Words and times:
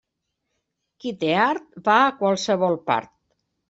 Qui 1.05 1.13
té 1.25 1.31
art 1.43 1.79
va 1.91 2.01
a 2.09 2.11
qualsevol 2.25 2.85
part. 2.93 3.19